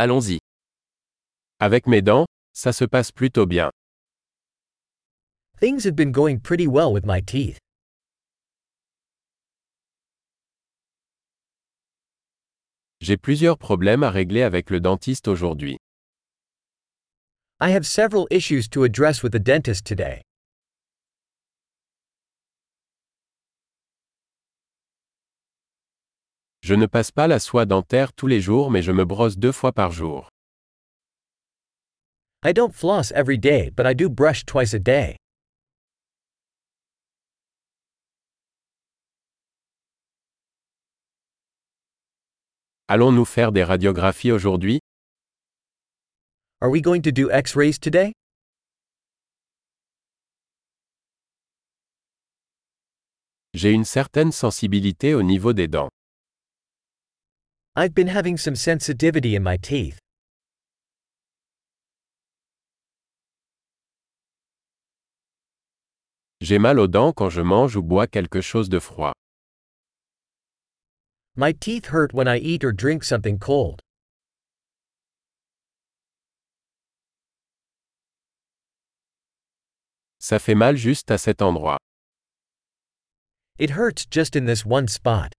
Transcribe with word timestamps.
Allons-y. 0.00 0.38
Avec 1.58 1.88
mes 1.88 2.02
dents, 2.02 2.26
ça 2.52 2.72
se 2.72 2.84
passe 2.84 3.10
plutôt 3.10 3.46
bien. 3.46 3.68
Things 5.58 5.84
have 5.84 5.96
been 5.96 6.12
going 6.12 6.38
pretty 6.38 6.68
well 6.68 6.92
with 6.92 7.04
my 7.04 7.20
teeth. 7.20 7.58
J'ai 13.00 13.16
plusieurs 13.16 13.58
problèmes 13.58 14.04
à 14.04 14.10
régler 14.10 14.42
avec 14.42 14.70
le 14.70 14.78
dentiste 14.78 15.26
aujourd'hui. 15.26 15.78
I 17.60 17.70
have 17.72 17.84
several 17.84 18.28
issues 18.30 18.68
to 18.68 18.84
address 18.84 19.24
with 19.24 19.32
the 19.32 19.40
dentist 19.40 19.84
today. 19.84 20.22
Je 26.68 26.74
ne 26.74 26.84
passe 26.84 27.10
pas 27.10 27.26
la 27.26 27.38
soie 27.38 27.64
dentaire 27.64 28.12
tous 28.12 28.26
les 28.26 28.42
jours 28.42 28.70
mais 28.70 28.82
je 28.82 28.92
me 28.92 29.06
brosse 29.06 29.38
deux 29.38 29.52
fois 29.52 29.72
par 29.72 29.90
jour. 29.90 30.28
I 32.44 32.52
don't 32.52 32.74
floss 32.74 33.10
every 33.12 33.38
day, 33.38 33.70
but 33.70 33.86
I 33.86 33.94
do 33.94 34.10
brush 34.10 34.44
twice 34.44 34.74
a 34.74 34.78
day. 34.78 35.16
Allons-nous 42.88 43.24
faire 43.24 43.50
des 43.50 43.64
radiographies 43.64 44.30
aujourd'hui? 44.30 44.78
Are 46.60 46.68
we 46.70 46.82
going 46.82 47.00
to 47.00 47.10
do 47.10 47.30
x 47.30 47.56
rays 47.56 47.78
today? 47.78 48.12
J'ai 53.54 53.72
une 53.72 53.86
certaine 53.86 54.32
sensibilité 54.32 55.14
au 55.14 55.22
niveau 55.22 55.54
des 55.54 55.66
dents. 55.66 55.88
I've 57.78 57.94
been 57.94 58.08
having 58.08 58.36
some 58.36 58.56
sensitivity 58.56 59.36
in 59.36 59.44
my 59.44 59.56
teeth. 59.56 60.00
J'ai 66.40 66.58
mal 66.58 66.80
aux 66.80 66.88
dents 66.88 67.12
quand 67.12 67.30
je 67.30 67.42
mange 67.42 67.76
ou 67.76 67.82
bois 67.82 68.08
quelque 68.08 68.40
chose 68.40 68.68
de 68.68 68.80
froid. 68.80 69.12
My 71.36 71.52
teeth 71.52 71.92
hurt 71.92 72.12
when 72.12 72.26
I 72.26 72.38
eat 72.38 72.64
or 72.64 72.72
drink 72.72 73.04
something 73.04 73.38
cold. 73.38 73.80
Ça 80.20 80.40
fait 80.40 80.56
mal 80.56 80.74
juste 80.74 81.12
à 81.12 81.18
cet 81.20 81.40
endroit. 81.40 81.78
It 83.56 83.70
hurts 83.70 84.04
just 84.04 84.34
in 84.34 84.46
this 84.46 84.66
one 84.66 84.88
spot. 84.88 85.37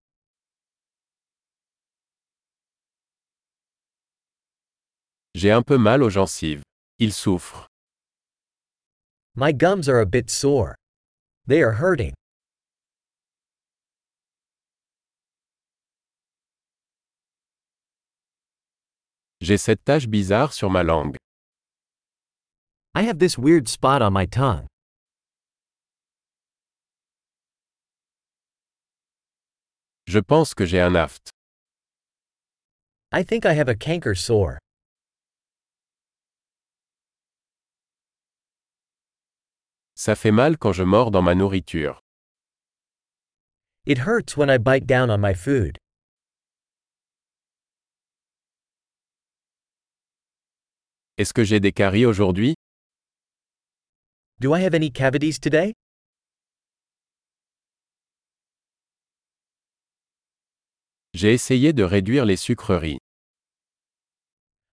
J'ai 5.40 5.52
un 5.52 5.62
peu 5.62 5.78
mal 5.78 6.04
aux 6.04 6.10
gencives. 6.10 6.64
Il 6.98 7.14
souffre. 7.14 7.66
My 9.36 9.54
gums 9.54 9.88
are 9.88 10.02
a 10.02 10.06
bit 10.06 10.30
sore. 10.30 10.76
They 11.48 11.64
are 11.64 11.76
hurting. 11.80 12.14
J'ai 19.40 19.56
cette 19.58 19.86
tache 19.86 20.10
bizarre 20.10 20.52
sur 20.52 20.70
ma 20.70 20.84
langue. 20.84 21.16
I 22.94 23.04
have 23.04 23.20
this 23.20 23.38
weird 23.38 23.70
spot 23.70 24.02
on 24.02 24.12
my 24.12 24.26
tongue. 24.26 24.68
Je 30.06 30.20
pense 30.20 30.54
que 30.54 30.66
j'ai 30.66 30.82
un 30.82 30.96
aft. 30.96 31.30
I 33.14 33.24
think 33.24 33.46
I 33.46 33.54
have 33.54 33.70
a 33.70 33.76
canker 33.76 34.16
sore. 34.16 34.60
Ça 40.02 40.16
fait 40.16 40.32
mal 40.32 40.58
quand 40.58 40.72
je 40.72 40.84
mords 40.84 41.12
dans 41.12 41.22
ma 41.22 41.36
nourriture. 41.36 42.00
It 43.86 43.98
hurts 44.08 44.38
when 44.38 44.50
I 44.50 44.58
bite 44.58 44.86
down 44.86 45.10
on 45.10 45.20
my 45.20 45.34
food. 45.34 45.78
Est-ce 51.18 51.34
que 51.34 51.44
j'ai 51.44 51.60
des 51.60 51.74
caries 51.74 52.06
aujourd'hui? 52.06 52.56
Do 54.40 54.56
I 54.56 54.62
have 54.62 54.74
any 54.74 54.90
cavities 54.90 55.38
today? 55.38 55.74
J'ai 61.14 61.34
essayé 61.34 61.74
de 61.74 61.84
réduire 61.84 62.24
les 62.24 62.38
sucreries. 62.38 63.00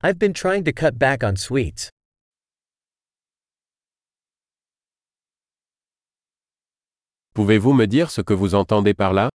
I've 0.04 0.20
been 0.20 0.32
trying 0.32 0.62
to 0.62 0.72
cut 0.72 1.00
back 1.00 1.24
on 1.24 1.34
sweets. 1.34 1.90
Pouvez-vous 7.36 7.74
me 7.74 7.84
dire 7.84 8.10
ce 8.10 8.22
que 8.22 8.32
vous 8.32 8.54
entendez 8.54 8.94
par 8.94 9.12
là? 9.12 9.28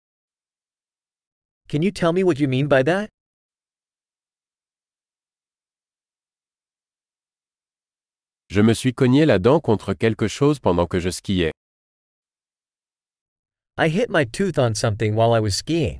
Can 1.67 1.81
you 1.81 1.91
tell 1.91 2.13
me 2.13 2.23
what 2.23 2.35
you 2.39 2.47
mean 2.47 2.65
by 2.65 2.81
that? 2.85 3.09
Je 8.47 8.61
me 8.61 8.73
suis 8.73 8.93
cogné 8.93 9.25
la 9.25 9.37
dent 9.37 9.59
contre 9.59 9.93
quelque 9.93 10.29
chose 10.29 10.61
pendant 10.61 10.87
que 10.87 11.01
je 11.01 11.09
skiais. 11.09 11.51
I 13.77 13.89
hit 13.89 14.09
my 14.09 14.25
tooth 14.25 14.57
on 14.57 14.75
something 14.75 15.13
while 15.13 15.35
I 15.35 15.41
was 15.41 15.57
skiing. 15.57 15.99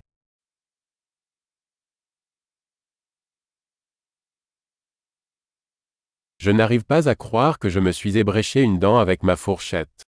Je 6.38 6.52
n'arrive 6.52 6.86
pas 6.86 7.10
à 7.10 7.16
croire 7.16 7.60
que 7.60 7.68
je 7.68 7.82
me 7.82 7.92
suis 7.92 8.18
ébréché 8.18 8.62
une 8.62 8.80
dent 8.80 9.00
avec 9.00 9.22
ma 9.24 9.36
fourchette. 9.36 10.09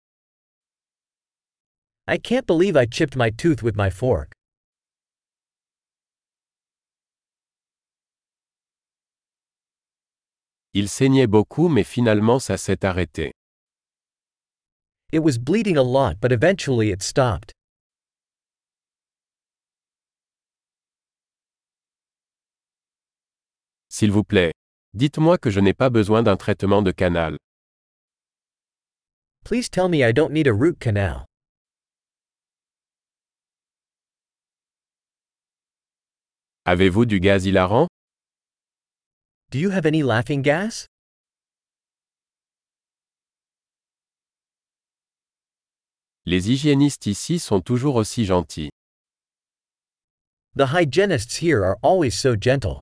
I 2.10 2.18
can't 2.18 2.48
believe 2.48 2.78
I 2.78 2.86
chipped 2.86 3.18
my 3.18 3.30
tooth 3.30 3.62
with 3.62 3.76
my 3.76 3.90
fork. 3.90 4.32
Il 10.74 10.88
saignait 10.88 11.28
beaucoup 11.28 11.68
mais 11.68 11.84
finalement 11.84 12.40
ça 12.40 12.58
s'est 12.58 12.86
arrêté. 12.86 13.34
It 15.12 15.20
was 15.20 15.38
bleeding 15.38 15.76
a 15.78 15.84
lot, 15.84 16.22
but 16.22 16.32
eventually 16.32 16.92
it 16.92 17.02
stopped. 17.02 17.52
S'il 23.90 24.12
vous 24.12 24.24
plaît, 24.24 24.54
dites-moi 24.94 25.38
que 25.38 25.50
je 25.50 25.60
n'ai 25.60 25.74
pas 25.74 25.90
besoin 25.90 26.24
d'un 26.24 26.38
traitement 26.38 26.82
de 26.82 26.92
canal. 26.92 27.36
Please 29.44 29.68
tell 29.70 29.90
me 29.90 30.04
I 30.04 30.14
don't 30.14 30.32
need 30.32 30.48
a 30.48 30.54
root 30.54 30.80
canal. 30.80 31.26
Avez-vous 36.70 37.06
du 37.06 37.22
gaz 37.22 37.46
hilarant? 37.46 37.88
Do 39.52 39.58
you 39.58 39.72
have 39.72 39.86
any 39.86 40.04
laughing 40.04 40.42
gas? 40.42 40.86
Les 46.26 46.52
hygiénistes 46.52 47.06
ici 47.06 47.40
sont 47.40 47.62
toujours 47.62 47.96
aussi 47.96 48.26
gentils. 48.26 48.70
The 50.58 50.74
hygienists 50.74 51.42
here 51.42 51.64
are 51.64 51.78
always 51.82 52.12
so 52.12 52.36
gentle. 52.36 52.82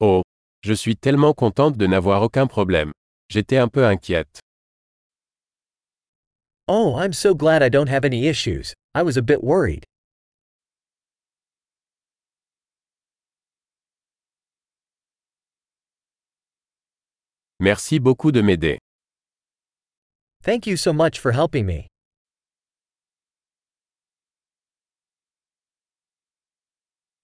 Oh, 0.00 0.22
je 0.62 0.72
suis 0.72 0.96
tellement 0.96 1.32
contente 1.32 1.76
de 1.76 1.86
n'avoir 1.86 2.22
aucun 2.22 2.48
problème. 2.48 2.90
J'étais 3.28 3.58
un 3.58 3.68
peu 3.68 3.86
inquiète. 3.86 4.40
Oh, 6.68 6.96
I'm 6.96 7.12
so 7.12 7.32
glad 7.32 7.62
I 7.62 7.68
don't 7.68 7.88
have 7.88 8.04
any 8.04 8.26
issues. 8.26 8.74
I 8.92 9.02
was 9.02 9.16
a 9.16 9.22
bit 9.22 9.42
worried. 9.44 9.84
Merci 17.60 17.98
beaucoup 18.00 18.32
de 18.32 18.42
m'aider. 18.42 18.78
Thank 20.42 20.66
you 20.66 20.76
so 20.76 20.92
much 20.92 21.18
for 21.20 21.32
helping 21.32 21.66
me. 21.66 21.86